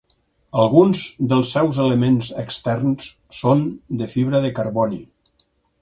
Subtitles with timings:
[0.61, 1.01] Alguns
[1.33, 3.13] dels seus elements externs
[3.43, 3.65] són
[4.03, 5.03] de fibra de carboni.